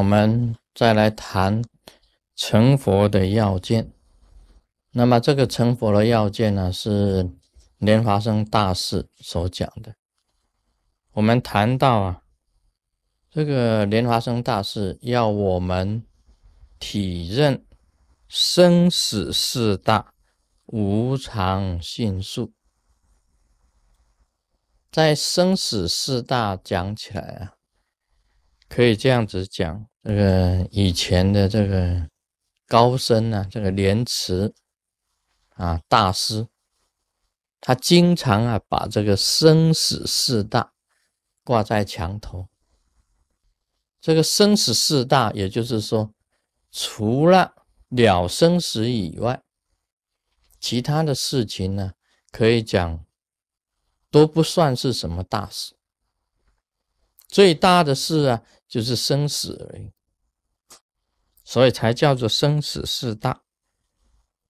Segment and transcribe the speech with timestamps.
[0.00, 1.62] 我们再来谈
[2.34, 3.92] 成佛的要件。
[4.92, 7.30] 那么这个成佛的要件呢，是
[7.76, 9.94] 莲华生大师所讲的。
[11.12, 12.22] 我们谈到啊，
[13.30, 16.02] 这个莲华生大师要我们
[16.78, 17.66] 体认
[18.26, 20.14] 生死四大
[20.64, 22.54] 无常性数。
[24.90, 27.59] 在生死四大讲起来啊，
[28.70, 29.86] 可以这样子讲。
[30.02, 32.08] 这个以前的这个
[32.66, 34.54] 高僧啊，这个莲池
[35.50, 36.46] 啊大师，
[37.60, 40.72] 他经常啊把这个生死四大
[41.44, 42.48] 挂在墙头。
[44.00, 46.14] 这个生死四大，也就是说，
[46.72, 47.52] 除了
[47.90, 49.42] 了生死以外，
[50.58, 51.92] 其他的事情呢，
[52.30, 53.04] 可以讲。
[54.12, 55.76] 都不算是什么大事，
[57.28, 59.92] 最大的事啊，就是生死而已，
[61.44, 63.42] 所以才叫做生死事大。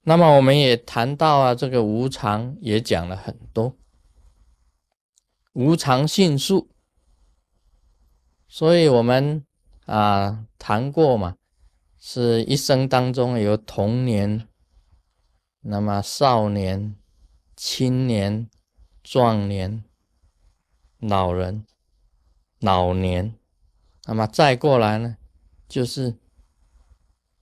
[0.00, 3.76] 那么我们也谈到啊，这个无常也讲了很多，
[5.52, 6.68] 无常性数，
[8.48, 9.46] 所以我们
[9.84, 11.36] 啊谈过嘛，
[11.98, 14.48] 是一生当中有童年，
[15.60, 16.96] 那么少年、
[17.54, 18.48] 青年。
[19.08, 19.84] 壮年、
[20.98, 21.64] 老人、
[22.58, 23.38] 老年，
[24.06, 25.16] 那么再过来呢，
[25.68, 26.16] 就是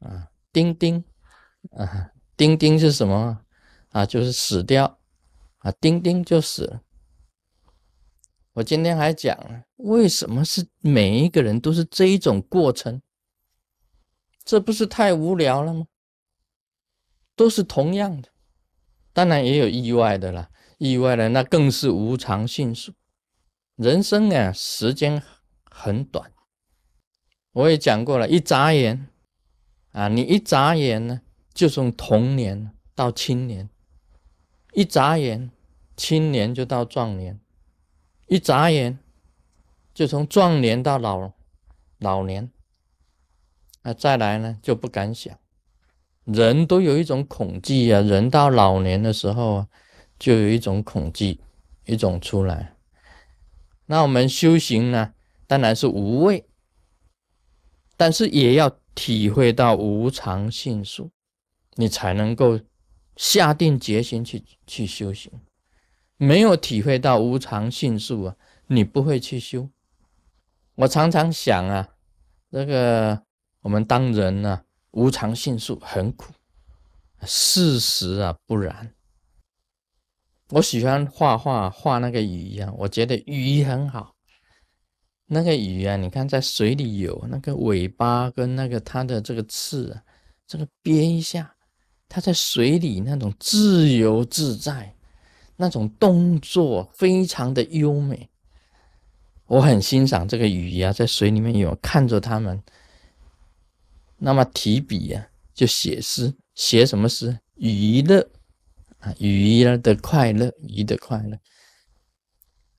[0.00, 1.04] 啊，丁丁
[1.70, 3.44] 啊，丁丁是什么
[3.90, 4.04] 啊？
[4.04, 4.98] 就是死掉
[5.58, 6.82] 啊，丁丁就死了。
[8.54, 13.00] 我今天还讲了，为什么是每一个人都是这一种过程？
[14.44, 15.86] 这不是太无聊了吗？
[17.36, 18.30] 都是同样的，
[19.12, 20.50] 当然也有意外的啦。
[20.78, 22.92] 意外的那更是无常迅速。
[23.76, 25.22] 人生啊，时间
[25.64, 26.32] 很短。
[27.52, 29.08] 我也讲过了，一眨眼
[29.92, 31.20] 啊，你一眨眼呢，
[31.52, 33.68] 就从童年到青年；
[34.72, 35.50] 一眨眼，
[35.96, 37.36] 青年就到壮年；
[38.26, 38.98] 一眨眼，
[39.92, 41.32] 就从壮年到老
[41.98, 42.50] 老年。
[43.82, 45.36] 那再来呢，就不敢想。
[46.24, 49.68] 人都有一种恐惧啊，人到老年的时候啊。
[50.18, 51.38] 就有一种恐惧，
[51.86, 52.74] 一种出来。
[53.86, 55.14] 那我们修行呢，
[55.46, 56.47] 当然是无畏，
[57.98, 61.10] 但是也要体会到无常性数，
[61.74, 62.58] 你才能够
[63.16, 65.30] 下定决心去去修行。
[66.16, 68.36] 没有体会到无常性数啊，
[68.68, 69.68] 你不会去修。
[70.76, 71.88] 我常常想啊，
[72.52, 73.20] 这个
[73.62, 76.32] 我们当人呢，无常性数很苦，
[77.22, 78.94] 事实啊不然。
[80.50, 84.14] 我喜欢画画，画那个鱼啊，我觉得鱼很好。
[85.30, 90.02] 那个鱼啊，你看在水里游，那个尾巴跟那个它的这个刺啊，
[90.46, 91.54] 这个憋一下，
[92.08, 94.94] 它在水里那种自由自在，
[95.56, 98.30] 那种动作非常的优美。
[99.46, 102.62] 我很欣赏这个鱼啊，在水里面游，看着它们，
[104.16, 107.38] 那么提笔啊，就写诗，写什么诗？
[107.56, 108.28] 娱乐。
[109.00, 111.38] 啊，鱼儿的快乐，鱼的快乐。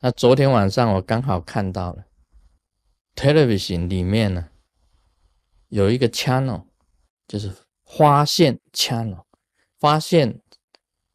[0.00, 2.04] 那昨天晚上我刚好看到了
[3.18, 4.48] ，television 里面呢
[5.70, 6.62] 有一个 channel，
[7.26, 7.52] 就是
[7.84, 9.24] 发现 channel，
[9.80, 10.40] 发现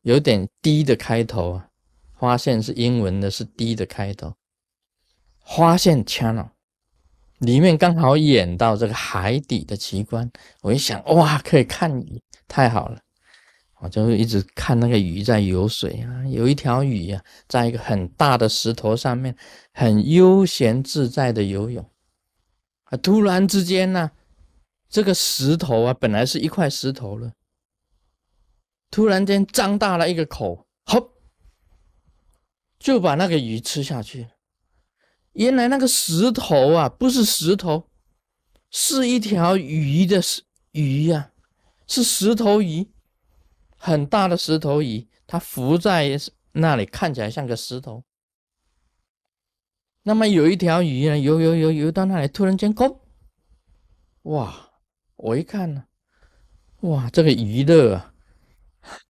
[0.02, 1.70] 有点低的开头啊，
[2.20, 4.36] 发现是英文的，是低的开头。
[5.46, 6.50] 发现 channel
[7.40, 10.30] 里面刚好演到这个海底的奇观，
[10.62, 13.00] 我一想，哇，可以看鱼，太好了。
[13.80, 19.36] 我就一直看那个鱼在游水啊，有一条鱼啊，在一个很大的石头上面，
[19.74, 21.86] 很悠闲自在的游泳。
[22.98, 24.12] 突然之间呢，
[24.90, 27.34] 这个石头啊，本来是一块石头了，
[28.92, 31.10] 突然间张大了一个口，好，
[32.78, 34.28] 就把那个鱼吃下去。
[35.34, 37.90] 原来那个石头啊，不是石头，
[38.70, 40.22] 是一条鱼的
[40.74, 41.32] 鱼呀，
[41.88, 42.88] 是石头鱼。
[43.76, 46.18] 很大的石头鱼，它浮在
[46.54, 48.04] 那里，看起来像个石头。
[50.04, 53.00] 那么有一条鱼呢，游游游游到那里，突然间，空，
[54.24, 54.72] 哇！
[55.16, 55.86] 我一看呢，
[56.82, 58.14] 哇，这个娱乐啊，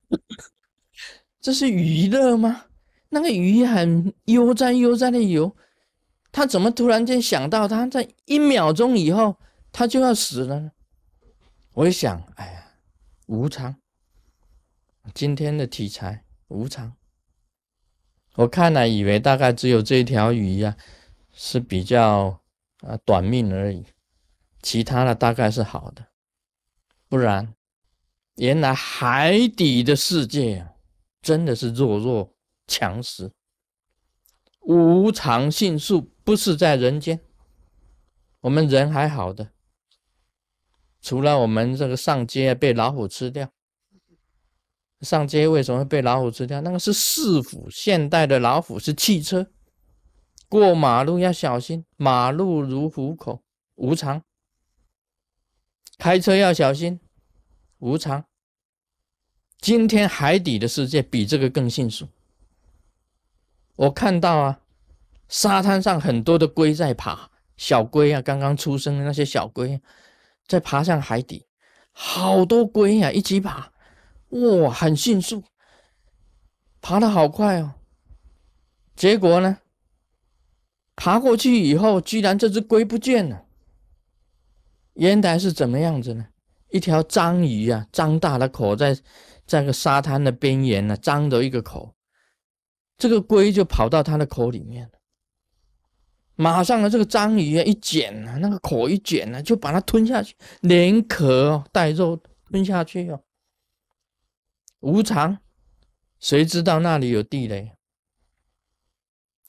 [1.41, 2.65] 这是娱乐吗？
[3.09, 5.55] 那个鱼很悠哉悠哉的游，
[6.31, 9.37] 它怎么突然间想到，它在一秒钟以后，
[9.71, 10.71] 它就要死了呢？
[11.73, 12.67] 我一想，哎呀，
[13.25, 13.75] 无常。
[15.13, 16.95] 今天的题材无常，
[18.35, 20.75] 我看了以为大概只有这条鱼呀
[21.31, 22.41] 是比较
[22.79, 23.85] 啊短命而已，
[24.61, 26.07] 其他的大概是好的，
[27.07, 27.53] 不然，
[28.35, 30.67] 原来海底的世界，
[31.21, 32.35] 真的是弱肉
[32.65, 33.31] 强食，
[34.61, 37.19] 无常性数不是在人间。
[38.41, 39.51] 我们人还好的，
[41.01, 43.51] 除了我们这个上街被老虎吃掉。
[45.03, 46.61] 上街为什么会被老虎吃掉？
[46.61, 49.51] 那个是市府，现代的老虎是汽车，
[50.47, 53.43] 过马路要小心，马路如虎口，
[53.75, 54.23] 无常。
[55.97, 57.01] 开车要小心，
[57.79, 58.23] 无常。
[59.59, 62.07] 今天海底的世界比这个更迅速。
[63.75, 64.61] 我看到啊，
[65.27, 69.81] 沙滩上很多的龟在爬，小龟啊，刚刚出生的那些小龟
[70.47, 71.45] 在爬向海底，
[71.91, 73.72] 好多龟呀，一起爬。
[74.33, 75.43] 哇，很迅速，
[76.81, 77.75] 爬的好快哦。
[78.95, 79.59] 结果呢，
[80.95, 83.45] 爬过去以后，居然这只龟不见了。
[84.93, 86.27] 原来是怎么样子呢？
[86.69, 88.97] 一条章鱼啊，张大了口，在
[89.45, 91.93] 在个沙滩的边缘呢，张着一个口，
[92.97, 94.93] 这个龟就跑到它的口里面了。
[96.35, 102.19] 马上呢，这个章鱼啊，一卷啊，那个口一卷呢，就把它吞下去，连壳带肉
[102.49, 103.21] 吞下去哦。
[104.83, 105.37] 无常，
[106.19, 107.71] 谁知道那里有地雷？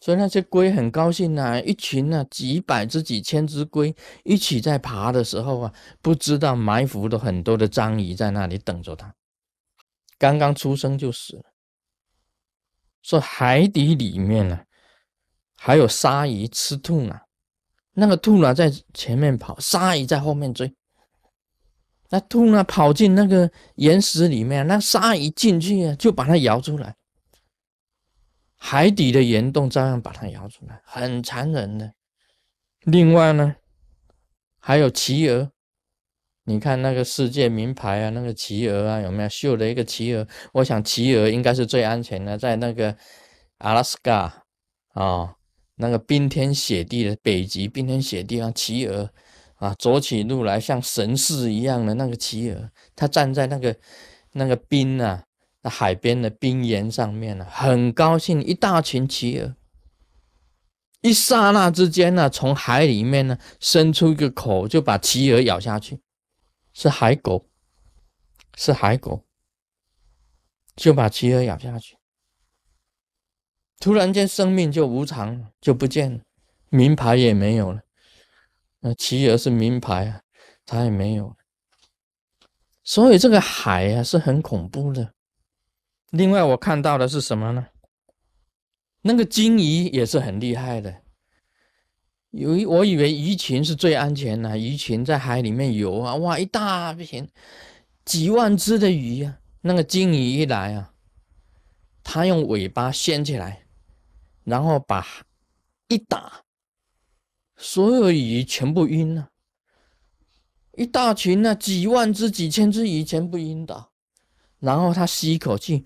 [0.01, 9.15] 所以那些龟很高兴啊，一群啊，几百只、几千只龟一起在爬的时候啊，不知道埋伏的很多的章鱼在那里等着它，
[10.19, 11.45] 刚刚出生就死了。
[13.03, 14.61] 说海底里面呢，
[15.57, 17.19] 还有鲨鱼吃兔呢，
[17.95, 20.75] 那个兔呢在前面跑，鲨鱼在后面追。
[22.11, 26.95] 那兔呢跑进那个岩石里面，那鲨鱼进去啊，就把它摇出来。
[28.57, 31.93] 海底的岩洞照样把它摇出来，很残忍的。
[32.83, 33.57] 另外呢，
[34.59, 35.51] 还有企鹅，
[36.45, 40.27] 你看那个世界名牌啊，那个企鹅啊，有没有绣的一个企鹅？
[40.53, 42.97] 我想企鹅应该是最安全的，在那个
[43.59, 44.45] 阿拉斯加
[44.95, 45.35] 啊，
[45.77, 49.11] 那个冰天雪地的北极冰天雪地啊，企鹅。
[49.57, 53.77] 啊，走起路来像神似一样的那个企鹅，它站在那个
[54.33, 55.25] 那个冰啊，
[55.63, 58.43] 那海边的冰岩上面呢，很高兴。
[58.43, 59.55] 一大群企鹅，
[61.01, 66.01] 一刹那之间呢，从海里面呢伸出一个口，就把企鹅咬下去。
[66.73, 67.49] 是海狗，
[68.57, 69.25] 是海狗，
[70.75, 71.97] 就把企鹅咬下去。
[73.79, 76.21] 突然间，生命就无常了，就不见了，
[76.71, 77.83] 名牌也没有了。
[78.87, 80.21] 那企鹅是名牌啊，
[80.67, 81.35] 它也没有，
[82.83, 85.15] 所以这个海啊是很恐怖的。
[86.11, 87.69] 另外，我看到的是什么呢？
[89.01, 91.01] 那个鲸鱼也是很厉害的。
[92.33, 97.27] 有一，我以为鱼群是最安全的，鱼群在海里面游啊，哇，一大片
[98.05, 99.41] 几万只的鱼呀。
[99.63, 100.93] 那个鲸鱼一来啊，
[102.03, 103.65] 它用尾巴掀起来，
[104.45, 105.07] 然后把
[105.89, 106.44] 一打。
[107.67, 109.31] 所有鱼全部晕了，
[110.77, 113.91] 一大群呢，几万只、几千只鱼全部晕倒，
[114.59, 115.83] 然后他吸一口气，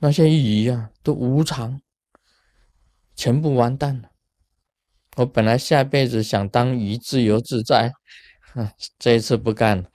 [0.00, 1.80] 那些鱼呀都无常，
[3.16, 4.10] 全部完蛋了。
[5.16, 7.94] 我本来下辈子想当鱼，自由自在，
[8.52, 9.90] 哼， 这一次不干了，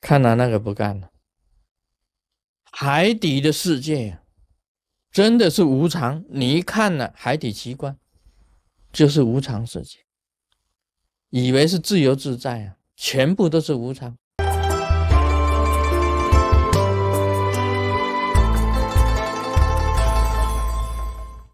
[0.00, 1.10] 看来那个不干了。
[2.70, 4.20] 海底的世界
[5.10, 7.98] 真的是无常，你一看呢，海底奇观。
[8.96, 9.98] 就是无常世界，
[11.28, 14.16] 以为是自由自在啊，全部都是无常。